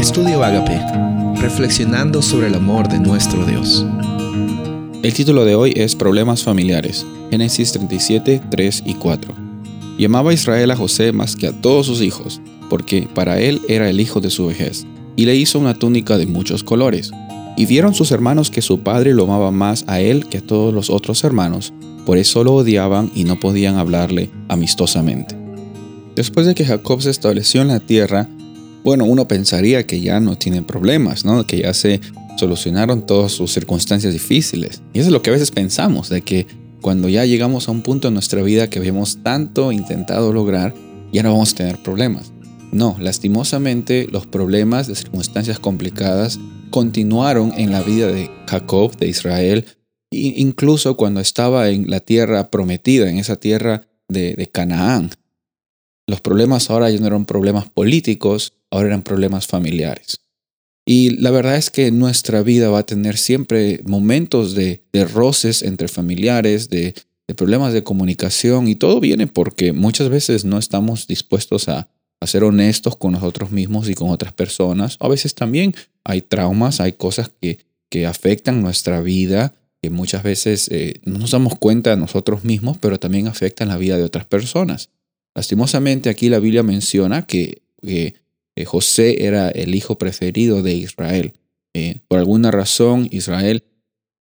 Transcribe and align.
Estudio 0.00 0.42
Agape, 0.42 0.80
reflexionando 1.42 2.22
sobre 2.22 2.46
el 2.46 2.54
amor 2.54 2.88
de 2.88 2.98
nuestro 2.98 3.44
Dios. 3.44 3.84
El 5.02 5.12
título 5.12 5.44
de 5.44 5.54
hoy 5.54 5.74
es 5.76 5.94
Problemas 5.94 6.42
familiares, 6.42 7.04
Génesis 7.30 7.72
37, 7.72 8.40
3 8.50 8.82
y 8.86 8.94
4. 8.94 9.34
Llamaba 9.98 10.32
Israel 10.32 10.70
a 10.70 10.76
José 10.76 11.12
más 11.12 11.36
que 11.36 11.48
a 11.48 11.52
todos 11.52 11.84
sus 11.84 12.00
hijos, 12.00 12.40
porque 12.70 13.10
para 13.14 13.40
él 13.40 13.60
era 13.68 13.90
el 13.90 14.00
hijo 14.00 14.22
de 14.22 14.30
su 14.30 14.46
vejez, 14.46 14.86
y 15.16 15.26
le 15.26 15.36
hizo 15.36 15.58
una 15.58 15.74
túnica 15.74 16.16
de 16.16 16.26
muchos 16.26 16.64
colores. 16.64 17.10
Y 17.58 17.66
vieron 17.66 17.92
sus 17.92 18.10
hermanos 18.10 18.50
que 18.50 18.62
su 18.62 18.80
padre 18.80 19.12
lo 19.12 19.24
amaba 19.24 19.50
más 19.50 19.84
a 19.86 20.00
él 20.00 20.26
que 20.30 20.38
a 20.38 20.46
todos 20.46 20.72
los 20.72 20.88
otros 20.88 21.24
hermanos, 21.24 21.74
por 22.06 22.16
eso 22.16 22.42
lo 22.42 22.54
odiaban 22.54 23.10
y 23.14 23.24
no 23.24 23.38
podían 23.38 23.76
hablarle 23.76 24.30
amistosamente. 24.48 25.36
Después 26.16 26.46
de 26.46 26.54
que 26.54 26.64
Jacob 26.64 27.02
se 27.02 27.10
estableció 27.10 27.60
en 27.60 27.68
la 27.68 27.80
tierra, 27.80 28.30
bueno, 28.82 29.04
uno 29.04 29.28
pensaría 29.28 29.86
que 29.86 30.00
ya 30.00 30.20
no 30.20 30.36
tiene 30.36 30.62
problemas, 30.62 31.24
¿no? 31.24 31.46
Que 31.46 31.62
ya 31.62 31.74
se 31.74 32.00
solucionaron 32.36 33.04
todas 33.04 33.32
sus 33.32 33.52
circunstancias 33.52 34.12
difíciles. 34.12 34.82
Y 34.92 35.00
eso 35.00 35.08
es 35.08 35.12
lo 35.12 35.22
que 35.22 35.30
a 35.30 35.34
veces 35.34 35.50
pensamos, 35.50 36.08
de 36.08 36.22
que 36.22 36.46
cuando 36.80 37.08
ya 37.08 37.26
llegamos 37.26 37.68
a 37.68 37.72
un 37.72 37.82
punto 37.82 38.08
en 38.08 38.14
nuestra 38.14 38.42
vida 38.42 38.70
que 38.70 38.78
habíamos 38.78 39.18
tanto 39.22 39.72
intentado 39.72 40.32
lograr, 40.32 40.74
ya 41.12 41.22
no 41.22 41.32
vamos 41.32 41.52
a 41.52 41.56
tener 41.56 41.78
problemas. 41.78 42.32
No, 42.72 42.96
lastimosamente 42.98 44.06
los 44.10 44.26
problemas 44.26 44.86
de 44.86 44.94
circunstancias 44.94 45.58
complicadas 45.58 46.38
continuaron 46.70 47.52
en 47.56 47.72
la 47.72 47.82
vida 47.82 48.06
de 48.06 48.30
Jacob, 48.46 48.96
de 48.96 49.08
Israel, 49.08 49.66
incluso 50.10 50.96
cuando 50.96 51.20
estaba 51.20 51.68
en 51.68 51.90
la 51.90 52.00
tierra 52.00 52.50
prometida, 52.50 53.10
en 53.10 53.18
esa 53.18 53.36
tierra 53.36 53.82
de, 54.08 54.34
de 54.34 54.46
Canaán. 54.46 55.10
Los 56.06 56.20
problemas 56.20 56.70
ahora 56.70 56.90
ya 56.90 56.98
no 56.98 57.06
eran 57.06 57.26
problemas 57.26 57.68
políticos, 57.68 58.54
ahora 58.70 58.88
eran 58.88 59.02
problemas 59.02 59.46
familiares. 59.46 60.20
Y 60.86 61.10
la 61.10 61.30
verdad 61.30 61.56
es 61.56 61.70
que 61.70 61.90
nuestra 61.90 62.42
vida 62.42 62.68
va 62.70 62.80
a 62.80 62.86
tener 62.86 63.16
siempre 63.16 63.80
momentos 63.84 64.54
de, 64.54 64.82
roces 65.12 65.62
entre 65.62 65.88
familiares, 65.88 66.68
de, 66.68 66.94
problemas 67.36 67.72
de 67.72 67.84
comunicación 67.84 68.66
y 68.66 68.74
todo 68.74 68.98
viene 68.98 69.28
porque 69.28 69.72
muchas 69.72 70.08
veces 70.08 70.44
no 70.44 70.58
estamos 70.58 71.06
dispuestos 71.06 71.68
a, 71.68 71.88
ser 72.22 72.44
honestos 72.44 72.96
con 72.96 73.12
nosotros 73.12 73.50
mismos 73.50 73.88
y 73.88 73.94
con 73.94 74.10
otras 74.10 74.32
personas. 74.32 74.96
A 75.00 75.08
veces 75.08 75.34
también 75.34 75.74
hay 76.04 76.20
traumas, 76.20 76.80
hay 76.80 76.92
cosas 76.92 77.30
que, 77.40 77.60
que 77.88 78.04
afectan 78.04 78.60
nuestra 78.60 79.00
vida, 79.00 79.54
que 79.80 79.88
muchas 79.88 80.22
veces 80.22 80.68
eh, 80.70 81.00
no 81.04 81.18
nos 81.18 81.30
damos 81.30 81.56
cuenta 81.58 81.90
de 81.90 81.96
nosotros 81.96 82.44
mismos, 82.44 82.76
pero 82.78 82.98
también 82.98 83.26
afectan 83.26 83.68
la 83.68 83.78
vida 83.78 83.96
de 83.96 84.02
otras 84.02 84.26
personas. 84.26 84.90
Lastimosamente 85.34 86.10
aquí 86.10 86.28
la 86.28 86.40
Biblia 86.40 86.62
menciona 86.62 87.26
que 87.26 87.62
José 88.64 89.24
era 89.24 89.48
el 89.50 89.74
hijo 89.74 89.98
preferido 89.98 90.62
de 90.62 90.74
Israel. 90.74 91.32
Eh, 91.74 91.98
por 92.08 92.18
alguna 92.18 92.50
razón, 92.50 93.08
Israel 93.10 93.62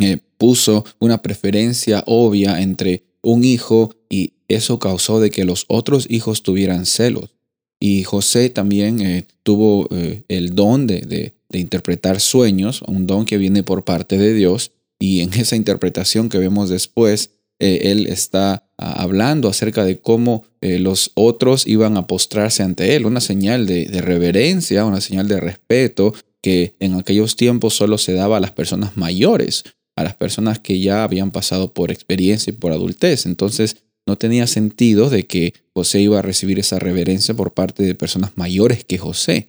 eh, 0.00 0.18
puso 0.36 0.84
una 0.98 1.22
preferencia 1.22 2.02
obvia 2.06 2.60
entre 2.60 3.04
un 3.22 3.44
hijo 3.44 3.94
y 4.08 4.34
eso 4.48 4.78
causó 4.78 5.20
de 5.20 5.30
que 5.30 5.44
los 5.44 5.64
otros 5.68 6.06
hijos 6.10 6.42
tuvieran 6.42 6.86
celos. 6.86 7.34
Y 7.80 8.02
José 8.02 8.50
también 8.50 9.00
eh, 9.00 9.26
tuvo 9.42 9.88
el 10.28 10.54
don 10.54 10.86
de, 10.86 11.34
interpretar 11.52 12.20
sueños, 12.20 12.82
un 12.82 13.06
don 13.06 13.24
que 13.24 13.38
viene 13.38 13.62
por 13.62 13.84
parte 13.84 14.18
de 14.18 14.34
Dios. 14.34 14.72
Y 14.98 15.20
en 15.20 15.32
esa 15.34 15.54
interpretación 15.54 16.28
que 16.28 16.38
vemos 16.38 16.68
después, 16.68 17.30
él 17.60 18.06
está 18.06 18.67
hablando 18.78 19.48
acerca 19.48 19.84
de 19.84 19.98
cómo 19.98 20.44
eh, 20.60 20.78
los 20.78 21.10
otros 21.14 21.66
iban 21.66 21.96
a 21.96 22.06
postrarse 22.06 22.62
ante 22.62 22.94
él, 22.94 23.06
una 23.06 23.20
señal 23.20 23.66
de, 23.66 23.86
reverencia, 24.00 24.84
una 24.84 25.00
señal 25.00 25.26
de 25.28 25.40
respeto 25.40 26.14
que 26.40 26.76
en 26.78 26.94
aquellos 26.94 27.34
tiempos 27.34 27.74
solo 27.74 27.98
se 27.98 28.12
daba 28.12 28.36
a 28.36 28.40
las 28.40 28.52
personas 28.52 28.96
mayores, 28.96 29.64
a 29.96 30.04
las 30.04 30.14
personas 30.14 30.60
que 30.60 30.78
ya 30.80 31.02
habían 31.02 31.32
pasado 31.32 31.72
por 31.72 31.90
experiencia 31.90 32.52
y 32.52 32.56
por 32.56 32.72
adultez. 32.72 33.26
Entonces 33.26 33.78
no 34.06 34.16
tenía 34.16 34.46
sentido 34.46 35.10
de 35.10 35.26
que 35.26 35.54
José 35.74 36.00
iba 36.00 36.20
a 36.20 36.22
recibir 36.22 36.60
esa 36.60 36.78
reverencia 36.78 37.34
por 37.34 37.54
parte 37.54 37.82
de 37.82 37.96
personas 37.96 38.32
mayores 38.36 38.84
que 38.84 38.98
José. 38.98 39.48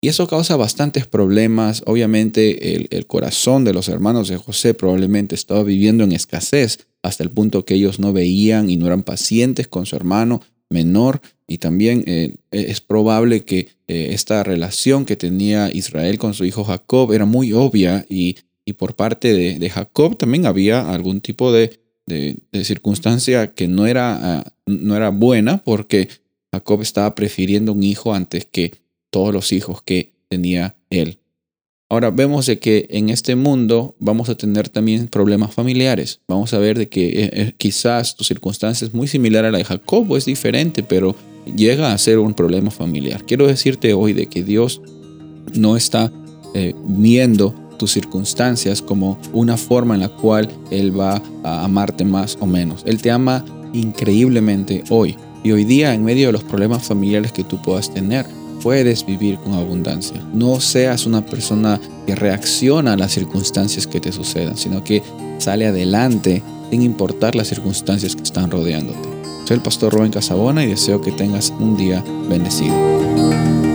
Y 0.00 0.08
eso 0.08 0.26
causa 0.26 0.56
bastantes 0.56 1.06
problemas. 1.06 1.82
Obviamente 1.86 2.96
el, 2.96 3.06
corazón 3.06 3.64
de 3.64 3.72
los 3.72 3.88
hermanos 3.88 4.28
de 4.28 4.36
José 4.36 4.74
probablemente 4.74 5.34
estaba 5.34 5.62
viviendo 5.62 6.04
en 6.04 6.12
escasez 6.12 6.86
hasta 7.02 7.22
el 7.22 7.30
punto 7.30 7.64
que 7.64 7.74
ellos 7.74 7.98
no 7.98 8.12
veían 8.12 8.68
y 8.68 8.76
no 8.76 8.86
eran 8.86 9.02
pacientes 9.02 9.68
con 9.68 9.86
su 9.86 9.96
hermano 9.96 10.42
menor. 10.68 11.20
Y 11.48 11.58
también 11.58 12.04
eh, 12.06 12.36
es 12.50 12.80
probable 12.80 13.44
que 13.44 13.68
eh, 13.88 14.08
esta 14.10 14.42
relación 14.42 15.04
que 15.04 15.16
tenía 15.16 15.70
Israel 15.72 16.18
con 16.18 16.34
su 16.34 16.44
hijo 16.44 16.64
Jacob 16.64 17.12
era 17.12 17.24
muy 17.24 17.52
obvia 17.52 18.04
y, 18.08 18.36
y 18.64 18.74
por 18.74 18.96
parte 18.96 19.32
de, 19.32 19.70
Jacob 19.70 20.18
también 20.18 20.44
había 20.44 20.92
algún 20.92 21.20
tipo 21.20 21.52
de, 21.52 21.78
de, 22.06 22.36
circunstancia 22.64 23.54
que 23.54 23.68
no 23.68 23.86
era, 23.86 24.40
ah, 24.40 24.52
no 24.66 24.96
era 24.96 25.10
buena 25.10 25.62
porque 25.62 26.08
Jacob 26.52 26.82
estaba 26.82 27.14
prefiriendo 27.14 27.72
un 27.72 27.84
hijo 27.84 28.12
antes 28.12 28.44
que 28.44 28.74
todos 29.16 29.32
los 29.32 29.50
hijos 29.52 29.80
que 29.80 30.12
tenía 30.28 30.76
él. 30.90 31.20
Ahora 31.88 32.10
vemos 32.10 32.44
de 32.44 32.58
que 32.58 32.86
en 32.90 33.08
este 33.08 33.34
mundo 33.34 33.96
vamos 33.98 34.28
a 34.28 34.36
tener 34.36 34.68
también 34.68 35.08
problemas 35.08 35.54
familiares. 35.54 36.20
Vamos 36.28 36.52
a 36.52 36.58
ver 36.58 36.76
de 36.76 36.90
que 36.90 37.06
eh, 37.06 37.30
eh, 37.32 37.52
quizás 37.56 38.14
tu 38.14 38.24
circunstancia 38.24 38.84
es 38.84 38.92
muy 38.92 39.08
similar 39.08 39.46
a 39.46 39.50
la 39.50 39.56
de 39.56 39.64
Jacob 39.64 40.10
o 40.10 40.18
es 40.18 40.26
diferente, 40.26 40.82
pero 40.82 41.16
llega 41.56 41.94
a 41.94 41.96
ser 41.96 42.18
un 42.18 42.34
problema 42.34 42.70
familiar. 42.70 43.24
Quiero 43.24 43.46
decirte 43.46 43.94
hoy 43.94 44.12
de 44.12 44.26
que 44.26 44.44
Dios 44.44 44.82
no 45.54 45.78
está 45.78 46.12
eh, 46.52 46.74
viendo 46.86 47.54
tus 47.78 47.92
circunstancias 47.92 48.82
como 48.82 49.18
una 49.32 49.56
forma 49.56 49.94
en 49.94 50.02
la 50.02 50.10
cual 50.10 50.50
Él 50.70 50.92
va 50.98 51.22
a 51.42 51.64
amarte 51.64 52.04
más 52.04 52.36
o 52.38 52.44
menos. 52.44 52.82
Él 52.84 53.00
te 53.00 53.10
ama 53.10 53.46
increíblemente 53.72 54.84
hoy. 54.90 55.16
Y 55.42 55.52
hoy 55.52 55.64
día, 55.64 55.94
en 55.94 56.04
medio 56.04 56.26
de 56.26 56.32
los 56.32 56.44
problemas 56.44 56.86
familiares 56.86 57.32
que 57.32 57.44
tú 57.44 57.62
puedas 57.62 57.94
tener, 57.94 58.26
puedes 58.66 59.06
vivir 59.06 59.38
con 59.38 59.52
abundancia. 59.52 60.20
No 60.34 60.58
seas 60.58 61.06
una 61.06 61.24
persona 61.24 61.80
que 62.04 62.16
reacciona 62.16 62.94
a 62.94 62.96
las 62.96 63.12
circunstancias 63.12 63.86
que 63.86 64.00
te 64.00 64.10
sucedan, 64.10 64.56
sino 64.56 64.82
que 64.82 65.04
sale 65.38 65.68
adelante 65.68 66.42
sin 66.68 66.82
importar 66.82 67.36
las 67.36 67.46
circunstancias 67.46 68.16
que 68.16 68.24
están 68.24 68.50
rodeándote. 68.50 69.08
Soy 69.46 69.58
el 69.58 69.62
pastor 69.62 69.92
Rubén 69.92 70.10
Casabona 70.10 70.64
y 70.64 70.70
deseo 70.70 71.00
que 71.00 71.12
tengas 71.12 71.52
un 71.60 71.76
día 71.76 72.02
bendecido. 72.28 73.65